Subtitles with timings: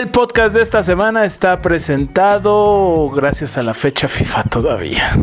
[0.00, 5.14] El podcast de esta semana está presentado gracias a la fecha FIFA todavía.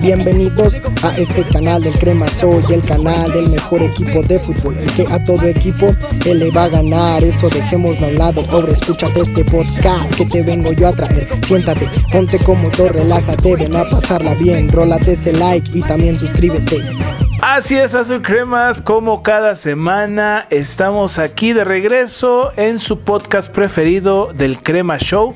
[0.00, 4.90] Bienvenidos a este canal del Crema Soy, el canal del mejor equipo de fútbol, el
[4.94, 5.90] que a todo equipo
[6.24, 7.22] le va a ganar.
[7.22, 11.28] Eso dejémoslo a un lado, pobre, escúchate este podcast que te vengo yo a traer.
[11.44, 16.80] Siéntate, ponte cómodo, relájate, ven a pasarla bien, rólate ese like y también suscríbete.
[17.44, 24.32] Así es, Azul Cremas, como cada semana estamos aquí de regreso en su podcast preferido
[24.32, 25.34] del Crema Show.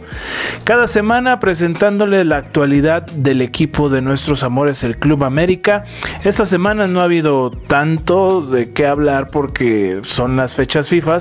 [0.62, 5.82] Cada semana presentándole la actualidad del equipo de nuestros amores, el Club América.
[6.22, 11.18] Esta semana no ha habido tanto de qué hablar porque son las fechas FIFA,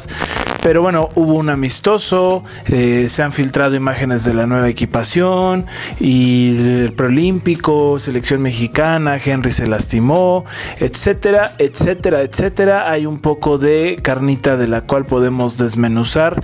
[0.65, 5.67] pero bueno, hubo un amistoso, eh, se han filtrado imágenes de la nueva equipación
[5.99, 10.43] y el preolímpico, selección mexicana, Henry se lastimó,
[10.79, 12.89] etcétera, etcétera, etcétera.
[12.89, 16.43] Hay un poco de carnita de la cual podemos desmenuzar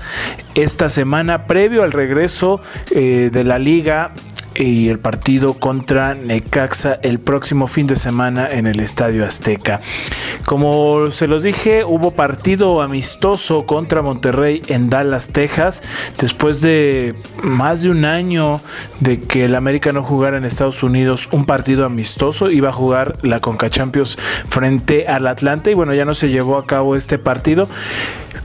[0.54, 4.12] esta semana previo al regreso eh, de la liga
[4.56, 9.82] y el partido contra Necaxa el próximo fin de semana en el Estadio Azteca.
[10.46, 15.82] Como se los dije, hubo partido amistoso contra Monterrey en Dallas, Texas,
[16.18, 18.60] después de más de un año
[19.00, 23.14] de que el América no jugara en Estados Unidos un partido amistoso, iba a jugar
[23.22, 24.18] la Conca Champions
[24.50, 27.70] frente al Atlante y bueno, ya no se llevó a cabo este partido.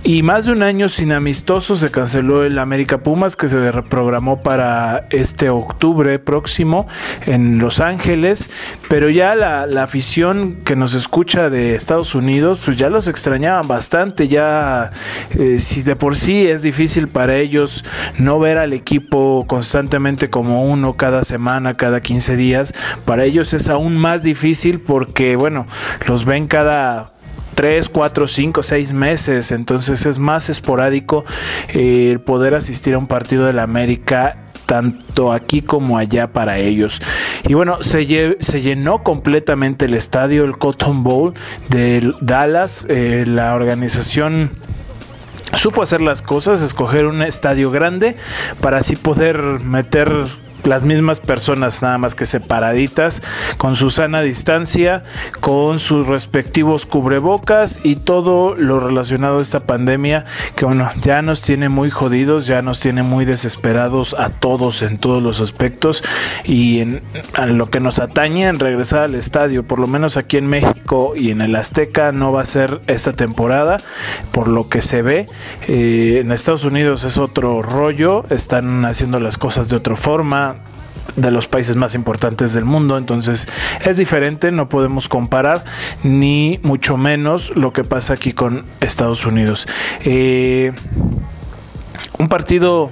[0.05, 4.43] Y más de un año sin amistosos se canceló el América Pumas que se reprogramó
[4.43, 6.87] para este octubre próximo
[7.27, 8.51] en Los Ángeles.
[8.89, 14.29] Pero ya la, afición que nos escucha de Estados Unidos, pues ya los extrañaban bastante.
[14.29, 14.93] Ya
[15.39, 17.85] eh, si de por sí es difícil para ellos
[18.19, 23.69] no ver al equipo constantemente como uno cada semana, cada 15 días, para ellos es
[23.69, 25.67] aún más difícil porque, bueno,
[26.07, 27.16] los ven cada
[27.57, 29.51] 3, 4, 5, 6 meses.
[29.51, 31.25] Entonces es más esporádico
[31.69, 36.59] eh, el poder asistir a un partido de la América tanto aquí como allá para
[36.59, 37.01] ellos.
[37.49, 41.35] Y bueno, se, se llenó completamente el estadio, el Cotton Bowl
[41.71, 42.85] de Dallas.
[42.89, 44.51] Eh, la organización
[45.55, 48.17] supo hacer las cosas, escoger un estadio grande
[48.61, 50.13] para así poder meter
[50.67, 53.23] las mismas personas, nada más que separaditas,
[53.57, 55.05] con su sana distancia,
[55.41, 61.43] con sus respectivos cubrebocas y todo lo relacionado a esta pandemia que bueno, ya nos
[61.43, 66.03] tiene muy jodidos, ya nos tiene muy desesperados a todos en todos los aspectos
[66.45, 67.03] y en,
[67.47, 71.31] lo que nos atañe en regresar al estadio, por lo menos aquí en México y
[71.31, 73.79] en el Azteca no va a ser esta temporada,
[74.33, 75.27] por lo que se ve,
[75.69, 80.56] eh, en Estados Unidos es otro rollo, están haciendo las cosas de otra forma,
[81.15, 83.47] de los países más importantes del mundo, entonces
[83.85, 85.65] es diferente, no podemos comparar
[86.03, 89.67] ni mucho menos lo que pasa aquí con Estados Unidos.
[90.05, 90.73] Eh,
[92.19, 92.91] un partido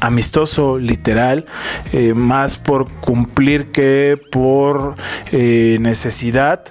[0.00, 1.46] amistoso, literal,
[1.92, 4.96] eh, más por cumplir que por
[5.30, 6.64] eh, necesidad.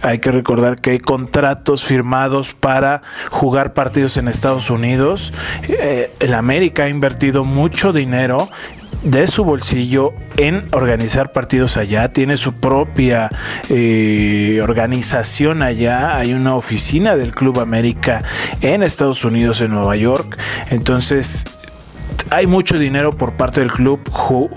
[0.00, 5.32] Hay que recordar que hay contratos firmados para jugar partidos en Estados Unidos.
[6.20, 8.48] el América ha invertido mucho dinero
[9.04, 13.30] de su bolsillo en organizar partidos allá, tiene su propia
[13.68, 18.22] eh, organización allá, hay una oficina del Club América
[18.60, 20.38] en Estados Unidos, en Nueva York,
[20.70, 21.44] entonces
[22.32, 24.00] hay mucho dinero por parte del club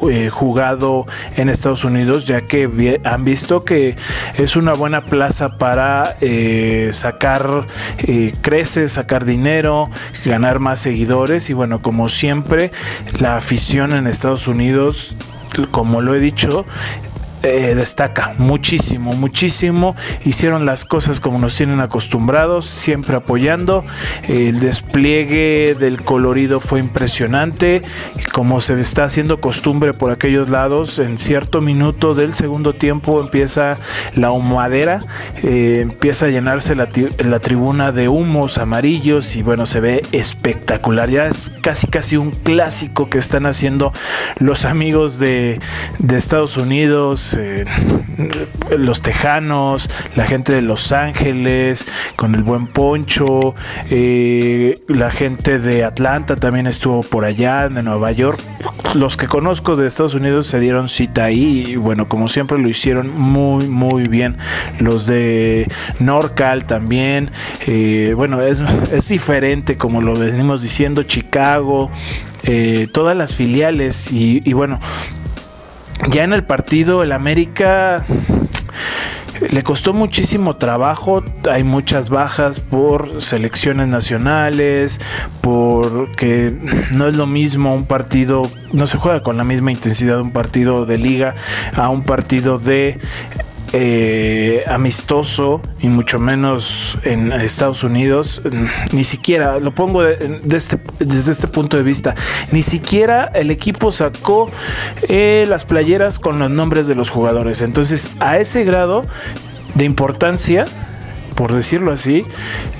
[0.09, 1.05] eh, jugado
[1.35, 3.97] en Estados Unidos, ya que han visto que
[4.37, 9.89] es una buena plaza para eh, sacar eh, creces, sacar dinero,
[10.23, 11.49] ganar más seguidores.
[11.49, 12.71] Y bueno, como siempre,
[13.19, 15.13] la afición en Estados Unidos
[15.71, 16.65] como lo he dicho,
[17.45, 19.95] eh, destaca muchísimo, muchísimo.
[20.25, 23.83] Hicieron las cosas como nos tienen acostumbrados, siempre apoyando.
[24.27, 27.83] El despliegue del colorido fue impresionante,
[28.33, 30.97] como se está haciendo costumbre por aquellos lados.
[30.97, 33.77] En cierto minuto del segundo tiempo empieza
[34.15, 35.03] la humadera,
[35.43, 36.87] eh, empieza a llenarse la,
[37.39, 41.11] tribuna de humos amarillos y bueno, se ve espectacular.
[41.11, 43.93] Ya es casi casi un clásico que están haciendo
[44.39, 45.59] los amigos de
[46.09, 47.65] Estados Unidos eh,
[48.77, 51.85] los tejanos, la gente de Los Ángeles,
[52.15, 53.55] con el buen Poncho,
[53.89, 58.39] eh, la gente de Atlanta también estuvo por allá, de Nueva York.
[58.93, 62.69] Los que conozco de Estados Unidos se dieron cita ahí y bueno, como siempre lo
[62.69, 64.37] hicieron muy, muy bien.
[64.79, 65.67] Los de
[65.99, 67.31] Norcal también,
[67.67, 68.61] eh, bueno, es,
[68.91, 71.91] es diferente como lo venimos diciendo, Chicago,
[72.91, 74.79] todas las filiales y, y bueno,
[76.09, 78.05] ya en el partido el América
[79.49, 84.99] le costó muchísimo trabajo, hay muchas bajas por selecciones nacionales,
[85.41, 86.55] porque
[86.91, 90.85] no es lo mismo un partido, no se juega con la misma intensidad un partido
[90.85, 91.35] de liga
[91.75, 92.99] a un partido de
[93.73, 98.41] eh, amistoso y mucho menos en Estados Unidos,
[98.93, 102.15] ni siquiera, lo pongo este, desde este punto de vista,
[102.51, 104.49] ni siquiera el equipo sacó
[105.09, 107.61] eh, las playeras con los nombres de los jugadores.
[107.61, 109.03] Entonces, a ese grado
[109.73, 110.65] de importancia,
[111.35, 112.23] por decirlo así,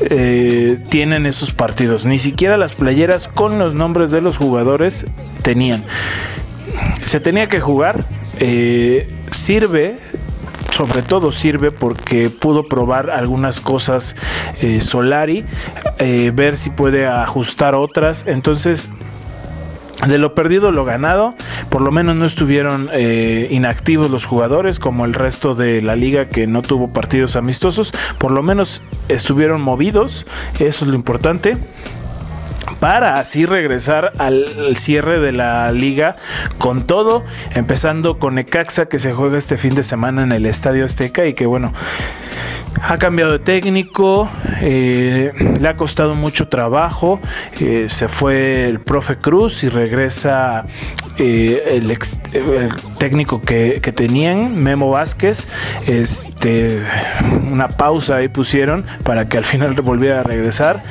[0.02, 2.06] eh, tienen esos partidos.
[2.06, 5.06] Ni siquiera las playeras con los nombres de los jugadores
[5.42, 5.84] tenían.
[7.02, 8.06] Se tenía que jugar.
[9.32, 9.96] sirve
[10.76, 14.18] sobre todo sirve porque pudo probar algunas cosas
[14.60, 15.46] eh, Solari,
[16.00, 18.26] eh, ver si puede ajustar otras.
[18.28, 18.92] Entonces,
[20.06, 21.34] de lo perdido lo ganado,
[21.70, 26.28] por lo menos no estuvieron eh, inactivos los jugadores como el resto de la liga
[26.28, 30.26] que no tuvo partidos amistosos, por lo menos estuvieron movidos,
[30.60, 31.56] eso es lo importante
[32.80, 36.14] para así regresar al cierre de la liga
[36.58, 40.86] con todo, empezando con Ecaxa que se juega este fin de semana en el Estadio
[40.86, 41.74] Azteca y que bueno,
[42.82, 44.30] ha cambiado de técnico,
[44.62, 47.20] eh, le ha costado mucho trabajo,
[47.60, 50.66] eh, se fue el profe Cruz y regresa
[51.18, 51.98] eh, el,
[52.98, 55.48] técnico que, tenían, Memo Vázquez,
[55.88, 56.82] este,
[57.50, 60.84] una pausa ahí pusieron para que al final volviera a regresar.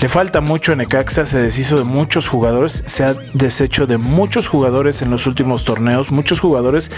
[0.00, 0.80] Le falta mucho en
[1.26, 6.12] Se deshizo de muchos jugadores, se ha deshecho de muchos jugadores en los últimos torneos,
[6.12, 6.92] muchos jugadores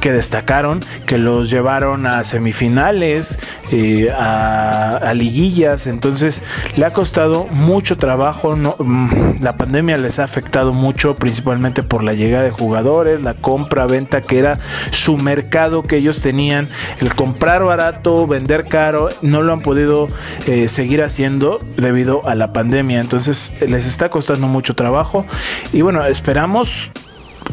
[0.00, 3.38] que destacaron, que los llevaron a semifinales,
[3.70, 6.42] eh, a, liguillas, entonces
[6.76, 12.14] le ha costado mucho trabajo, mm, la pandemia les ha afectado mucho, principalmente por la
[12.14, 14.60] llegada de jugadores, la compra, venta, que era
[14.92, 16.68] su mercado que ellos tenían,
[17.00, 20.08] el comprar barato, vender caro, no lo han podido
[20.46, 25.26] eh, seguir haciendo debido a la pandemia, entonces les está costando mucho trabajo
[25.72, 26.90] y bueno, esperamos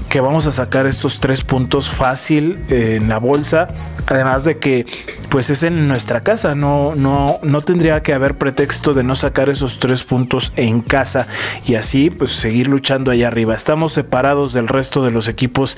[0.09, 3.67] que vamos a sacar estos tres puntos fácil eh, en la bolsa.
[4.07, 4.85] Además de que
[5.29, 9.49] pues es en nuestra casa, no, no, no tendría que haber pretexto de no sacar
[9.49, 11.27] esos tres puntos en casa
[11.65, 13.55] y así pues seguir luchando allá arriba.
[13.55, 15.77] Estamos separados del resto de los equipos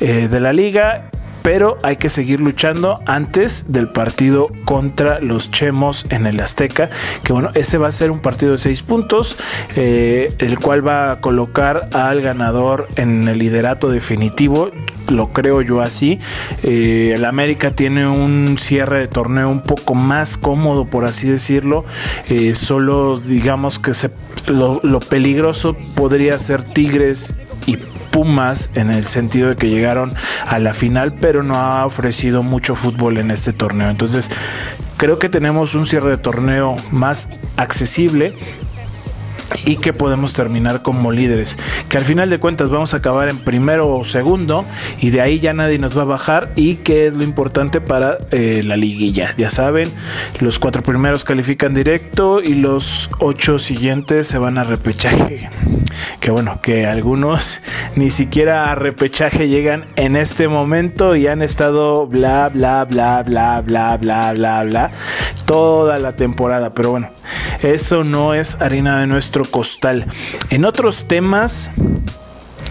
[0.00, 1.10] eh, de la liga
[1.48, 6.90] pero hay que seguir luchando antes del partido contra los Chemos en el Azteca,
[7.24, 9.38] que bueno, ese va a ser un partido de seis puntos,
[9.74, 14.70] eh, el cual va a colocar al ganador en el liderato definitivo,
[15.06, 16.18] lo creo yo así.
[16.62, 21.86] Eh, el América tiene un cierre de torneo un poco más cómodo, por así decirlo,
[22.28, 24.10] eh, solo digamos que se,
[24.48, 27.34] lo, lo peligroso podría ser Tigres
[27.64, 27.78] y
[28.10, 30.12] Pumas en el sentido de que llegaron
[30.46, 33.90] a la final, pero no ha ofrecido mucho fútbol en este torneo.
[33.90, 34.30] Entonces,
[34.96, 38.34] creo que tenemos un cierre de torneo más accesible
[39.64, 41.56] y que podemos terminar como líderes.
[41.88, 44.64] Que al final de cuentas vamos a acabar en primero o segundo
[45.00, 48.18] y de ahí ya nadie nos va a bajar y que es lo importante para
[48.30, 49.34] eh, la liguilla.
[49.36, 49.88] Ya saben,
[50.40, 55.50] los cuatro primeros califican directo y los ocho siguientes se van a repechaje.
[56.20, 57.60] Que bueno, que algunos
[57.96, 63.60] ni siquiera a repechaje llegan en este momento y han estado bla bla bla bla
[63.62, 64.90] bla bla bla bla
[65.46, 66.74] toda la temporada.
[66.74, 67.10] Pero bueno,
[67.62, 70.06] eso no es harina de nuestro costal.
[70.50, 71.70] En otros temas,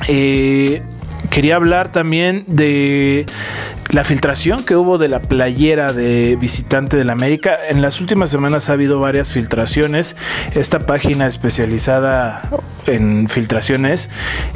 [0.07, 0.81] eh,
[1.29, 3.25] quería hablar también de
[3.89, 7.57] la filtración que hubo de la playera de visitante de la América.
[7.69, 10.15] En las últimas semanas ha habido varias filtraciones.
[10.55, 12.41] Esta página especializada
[12.85, 14.09] en filtraciones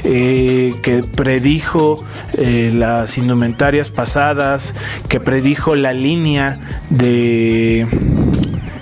[0.03, 2.03] eh, que predijo
[2.33, 4.73] eh, las indumentarias pasadas,
[5.07, 7.87] que predijo la línea de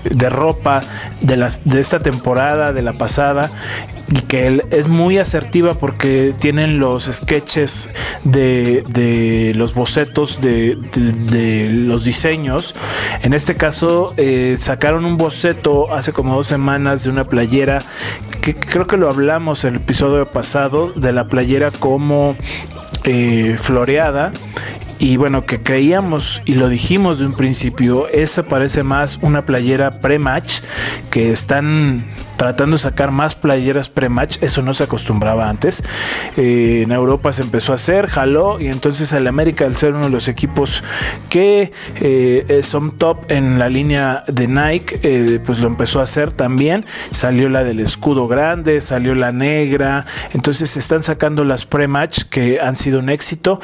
[0.03, 0.81] de ropa
[1.21, 3.49] de, las, de esta temporada, de la pasada,
[4.11, 7.89] y que es muy asertiva porque tienen los sketches
[8.23, 12.75] de, de los bocetos de, de, los diseños.
[13.21, 17.79] En este caso, eh, sacaron un boceto hace como dos semanas de una playera
[18.41, 22.35] que creo que lo hablamos en el episodio pasado, de la playera como
[23.03, 24.31] eh, floreada
[24.99, 29.89] y bueno, que creíamos y lo dijimos de un principio, esa parece más una playera
[29.89, 30.59] pre-match,
[31.09, 35.83] que están tratando de sacar más playeras pre-match, eso no se acostumbraba antes.
[36.37, 40.05] Eh, en Europa se empezó a hacer, jaló, y entonces el América, al ser uno
[40.05, 40.83] de los equipos
[41.29, 46.31] que eh, son top en la línea de Nike, eh, pues lo empezó a hacer
[46.31, 46.85] también.
[47.11, 52.59] Salió la del escudo grande, salió la negra, entonces se están sacando las pre-match que
[52.59, 53.61] han sido un éxito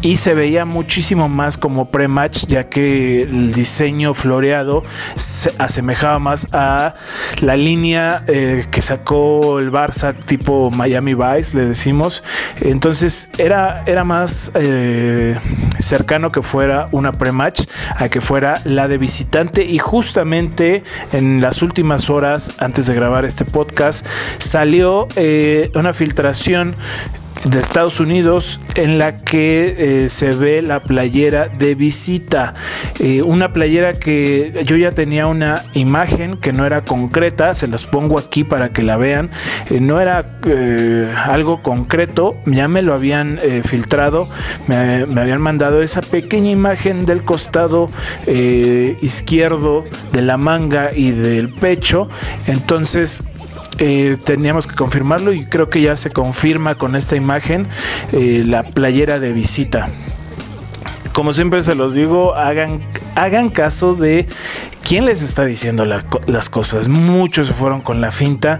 [0.00, 4.82] y se veía muy muchísimo más como pre-match, ya que el diseño floreado
[5.16, 6.94] se asemejaba más a
[7.40, 12.22] la línea eh, que sacó el Barça tipo Miami Vice, le decimos.
[12.60, 15.36] Entonces era, era más eh,
[15.80, 17.62] cercano que fuera una pre-match
[17.96, 23.24] a que fuera la de visitante y justamente en las últimas horas antes de grabar
[23.24, 24.06] este podcast
[24.38, 26.76] salió eh, una filtración
[27.44, 32.54] de Estados Unidos en la que eh, se ve la playera de visita.
[32.98, 37.84] Eh, una playera que yo ya tenía una imagen que no era concreta, se las
[37.84, 39.30] pongo aquí para que la vean.
[39.70, 40.24] Eh, no era
[41.26, 44.28] algo concreto, ya me lo habían filtrado,
[44.66, 47.88] me, me, habían mandado esa pequeña imagen del costado
[48.26, 52.08] izquierdo de la manga y del pecho.
[52.46, 53.24] Entonces
[53.78, 57.66] eh, teníamos que confirmarlo y creo que ya se confirma con esta imagen
[58.12, 59.88] eh, la playera de visita.
[61.12, 62.80] Como siempre se los digo, hagan,
[63.14, 64.28] hagan caso de
[64.82, 66.86] quién les está diciendo las cosas.
[66.88, 68.58] Muchos se fueron con la finta.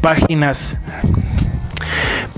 [0.00, 0.80] Páginas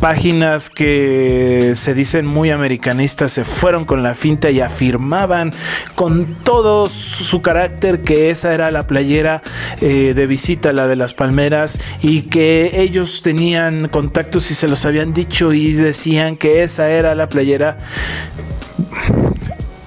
[0.01, 5.51] páginas que se dicen muy americanistas se fueron con la finta y afirmaban
[5.95, 9.43] con todo su carácter que esa era la playera
[9.81, 14.85] eh, de visita, la de las palmeras, y que ellos tenían contactos y se los
[14.85, 17.79] habían dicho y decían que esa era la playera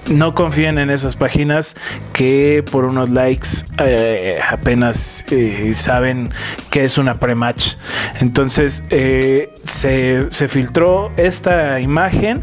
[0.08, 1.74] no confíen en esas páginas
[2.12, 3.48] que por unos likes
[3.78, 6.28] eh, apenas eh, saben
[6.70, 7.74] que es una pre-match.
[8.20, 12.42] Entonces eh, se, se, filtró esta imagen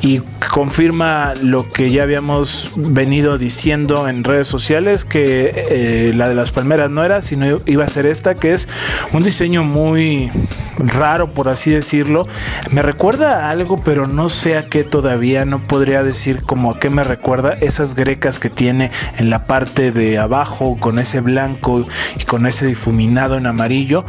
[0.00, 0.20] y
[0.52, 6.90] confirma lo que ya habíamos venido diciendo en redes sociales, que la de las palmeras
[6.90, 8.68] no era, sino iba a ser esta, que es
[9.12, 10.30] un diseño muy
[10.78, 12.26] raro, por así decirlo.
[12.72, 16.78] Me recuerda a algo, pero no sé a qué todavía, no podría decir como a
[16.78, 21.86] qué me recuerda esas grecas que tiene en la parte de abajo con ese blanco
[22.18, 24.04] y con ese difuminado en amarillo.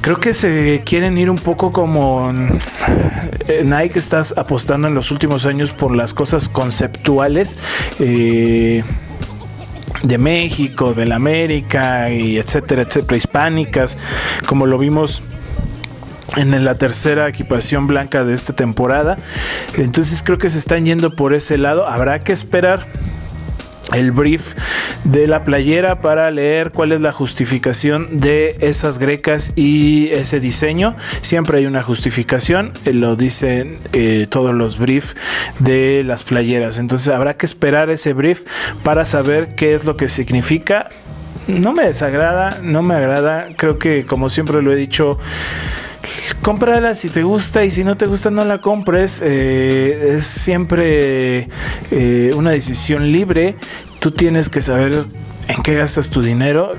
[0.00, 2.32] Creo que se quieren ir un poco como
[3.48, 7.56] eh, Nike está apostando en los últimos años por las cosas conceptuales.
[7.98, 8.82] Eh,
[10.02, 13.96] de México, de la América y etcétera, etcétera, prehispánicas,
[14.46, 15.22] como lo vimos
[16.36, 19.18] en la tercera equipación blanca de esta temporada.
[19.76, 21.86] Entonces creo que se están yendo por ese lado.
[21.86, 22.86] Habrá que esperar
[23.94, 24.54] el brief
[25.04, 30.96] de la playera para leer cuál es la justificación de esas grecas y ese diseño.
[31.20, 35.16] Siempre hay una justificación, eh, lo dicen eh, todos los briefs
[35.58, 36.78] de las playeras.
[36.78, 38.42] Entonces habrá que esperar ese brief
[38.82, 40.88] para saber qué es lo que significa.
[41.46, 43.46] No me desagrada, no me agrada.
[43.56, 45.20] Creo que como siempre lo he dicho,
[46.42, 49.20] cómprala si te gusta y si no te gusta no la compres.
[49.24, 51.48] Eh, es siempre
[51.90, 53.56] eh, una decisión libre.
[54.00, 55.04] Tú tienes que saber
[55.48, 56.76] en qué gastas tu dinero.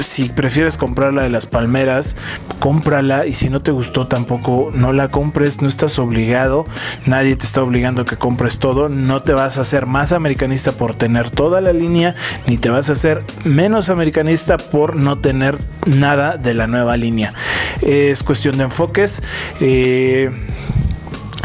[0.00, 2.16] Si prefieres comprarla de las palmeras,
[2.58, 6.64] cómprala y si no te gustó tampoco no la compres, no estás obligado,
[7.06, 10.72] nadie te está obligando a que compres todo, no te vas a hacer más americanista
[10.72, 12.14] por tener toda la línea,
[12.46, 17.34] ni te vas a hacer menos americanista por no tener nada de la nueva línea.
[17.82, 19.22] Es cuestión de enfoques.
[19.60, 20.30] Eh,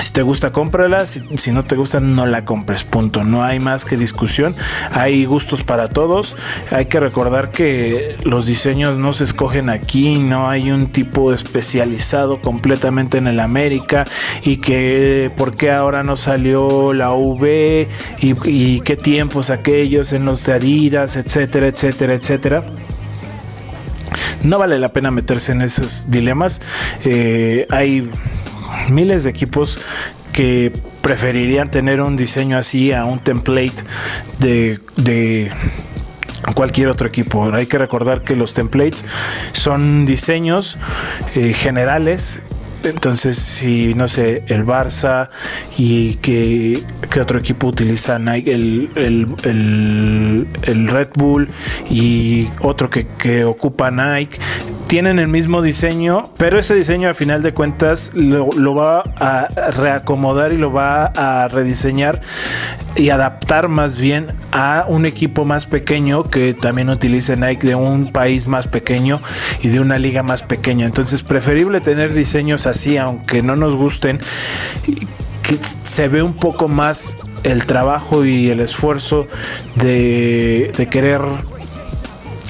[0.02, 1.00] si te gusta, cómprala.
[1.06, 2.84] Si, no te gusta, no la compres.
[2.84, 3.24] Punto.
[3.24, 4.56] No hay más que discusión.
[4.92, 6.36] Hay gustos para todos.
[6.72, 10.16] Hay que recordar que los diseños no se escogen aquí.
[10.16, 14.06] No hay un tipo especializado completamente en el América.
[14.44, 17.88] Y que por qué ahora no salió la V.
[18.20, 22.64] Y, qué tiempos aquellos en los de Adidas, etcétera, etcétera, etcétera
[24.44, 26.62] no vale la pena meterse en esos dilemas.
[27.04, 28.10] Eh, hay
[28.90, 29.80] miles de equipos
[30.32, 30.72] que
[31.02, 33.84] preferirían tener un diseño así a un template
[34.40, 35.52] de, de
[36.56, 37.52] cualquier otro equipo.
[37.54, 39.04] Hay que recordar que los templates
[39.54, 40.78] son diseños
[41.36, 42.42] eh, generales
[42.84, 45.30] entonces, si no sé, el Barça
[45.78, 46.82] y que,
[47.20, 49.28] otro equipo utiliza Nike, el,
[50.74, 51.50] Red Bull
[51.90, 54.40] y otro que, ocupa Nike,
[54.88, 59.48] tienen el mismo diseño, pero ese diseño a final de cuentas lo, lo va a
[59.72, 62.22] reacomodar y lo va a rediseñar
[62.96, 68.12] y adaptar más bien a un equipo más pequeño que también utilice Nike de un
[68.12, 69.22] país más pequeño
[69.62, 70.86] y de una liga más pequeña.
[70.86, 74.20] Entonces, preferible tener diseños así, aunque no nos gusten,
[75.58, 79.28] se ve un poco más el trabajo y el esfuerzo
[79.76, 81.22] de, de querer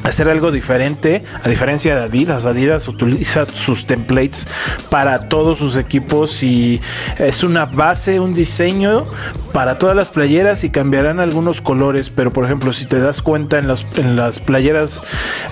[0.10, 2.46] hacer algo diferente, a diferencia de Adidas.
[2.46, 4.48] Adidas utiliza sus templates
[4.90, 6.82] para todos sus equipos y
[7.18, 9.04] es una base, un diseño
[9.54, 13.58] para todas las playeras y cambiarán algunos colores, pero por ejemplo, si te das cuenta
[13.58, 15.02] en, en las playeras,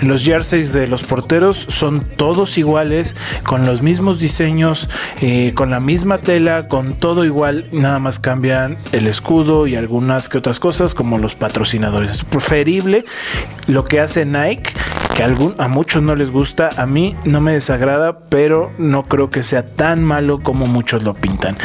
[0.01, 4.89] en los jerseys de los porteros son todos iguales, con los mismos diseños,
[5.21, 10.29] eh, con la misma tela, con todo igual, nada más cambian el escudo y algunas
[10.29, 12.11] que otras cosas como los patrocinadores.
[12.11, 13.05] Es preferible
[13.67, 17.41] lo que hace Nike, que a, algún, a muchos no les gusta, a mí no
[17.41, 21.57] me desagrada, pero no creo que sea tan malo como muchos lo pintan.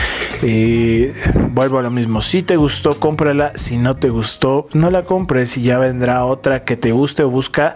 [0.43, 1.15] Eh,
[1.51, 5.57] vuelvo a lo mismo, si te gustó, cómprala, si no te gustó, no la compres
[5.57, 7.75] y ya vendrá otra que te guste o busca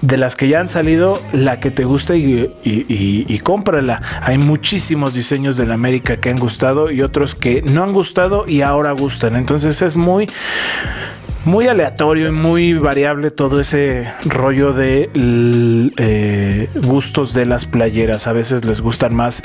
[0.00, 4.00] de las que ya han salido, la que te guste y, y cómprala.
[4.22, 8.46] Hay muchísimos diseños de la América que han gustado y otros que no han gustado
[8.46, 9.36] y ahora gustan.
[9.36, 10.26] Entonces es muy
[11.46, 15.08] muy aleatorio y muy variable todo ese rollo de
[15.96, 18.26] eh, gustos de las playeras.
[18.26, 19.42] A veces les gustan más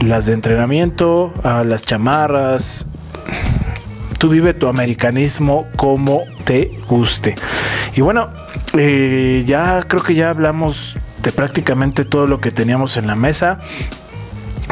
[0.00, 2.86] las de entrenamiento, las chamarras.
[4.18, 7.36] Tú vive tu americanismo como te guste.
[7.94, 8.30] Y bueno,
[8.76, 13.60] eh, ya creo que ya hablamos de prácticamente todo lo que teníamos en la mesa.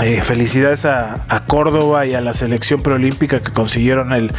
[0.00, 1.14] Eh, felicidades a,
[1.46, 4.32] Córdoba y a la selección preolímpica que consiguieron el,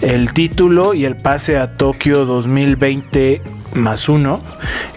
[0.00, 3.42] el título y el pase a Tokio 2020
[3.74, 4.40] más uno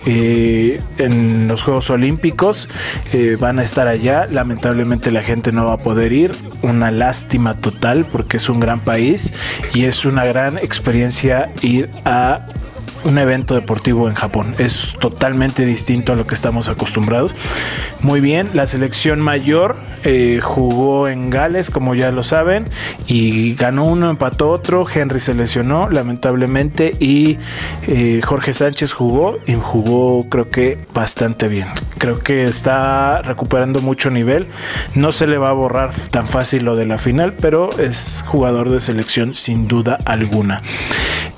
[0.06, 2.70] eh, en los Juegos Olímpicos.
[3.12, 4.26] Eh, van a estar allá.
[4.28, 6.32] Lamentablemente la gente no va a poder ir.
[6.62, 9.34] Una lástima total porque es un gran país
[9.74, 12.46] y es una gran experiencia ir a
[13.03, 14.53] un evento deportivo en Japón.
[14.58, 17.34] Es totalmente distinto a lo que estamos acostumbrados.
[18.01, 22.65] Muy bien, la selección mayor eh, jugó en Gales, como ya lo saben,
[23.08, 24.86] y ganó uno, empató otro.
[24.94, 27.38] Henry se lesionó, lamentablemente, y
[27.88, 31.67] eh, Jorge Sánchez jugó y jugó, creo que bastante bien.
[31.98, 34.48] Creo que está recuperando mucho nivel.
[34.96, 38.70] No se le va a borrar tan fácil lo de la final, pero es jugador
[38.70, 40.62] de selección sin duda alguna.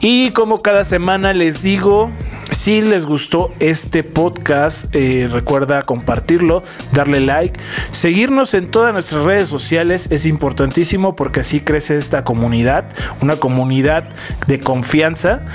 [0.02, 2.12] Y como cada semana les digo,
[2.52, 6.64] si les gustó este podcast, eh, recuerda compartirlo,
[6.94, 7.60] darle like,
[7.92, 12.86] seguirnos en todas nuestras redes sociales es importantísimo porque así crece esta comunidad,
[13.22, 14.10] una comunidad
[14.48, 15.46] de confianza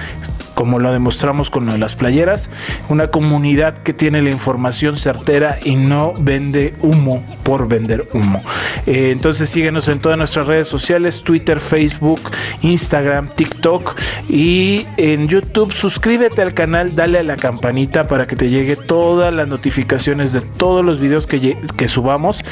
[0.54, 2.48] como lo demostramos con las playeras,
[2.88, 8.42] una comunidad que tiene la información certera y no vende humo por vender humo.
[8.86, 12.20] Eh, entonces síguenos en todas nuestras redes sociales, Twitter, Facebook,
[12.62, 15.72] Instagram, TikTok y en YouTube.
[15.72, 20.40] Suscríbete al canal, dale a la campanita para que te llegue todas las notificaciones de
[20.40, 22.44] todos los videos que, subamos.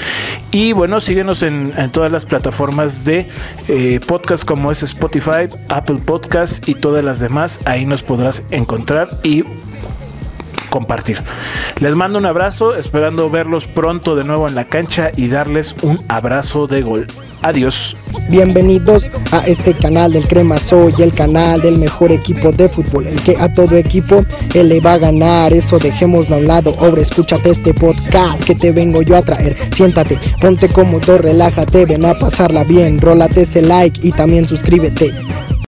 [0.50, 3.28] Y bueno, síguenos en, todas las plataformas de
[3.68, 7.60] eh, podcast como es Spotify, Apple Podcast y todas las demás.
[7.64, 9.44] Ahí nos podrás encontrar y
[10.72, 11.22] compartir.
[11.78, 16.00] Les mando un abrazo, esperando verlos pronto de nuevo en la cancha y darles un
[16.08, 17.06] abrazo de gol.
[17.42, 17.96] Adiós.
[18.30, 23.20] Bienvenidos a este canal del Crema Soy, el canal del mejor equipo de fútbol, el
[23.22, 25.52] que a todo equipo él le va a ganar.
[25.52, 26.72] Eso dejémoslo a un lado.
[26.80, 29.56] Ahora escúchate este podcast que te vengo yo a traer.
[29.72, 32.98] Siéntate, ponte cómodo, relájate, ven a pasarla bien.
[32.98, 35.12] Rólate ese like y también suscríbete.